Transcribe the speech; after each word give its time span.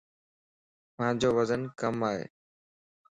مانجو 0.97 1.29
وزن 1.37 1.61
ڪم 1.79 1.95
ائي. 2.09 2.23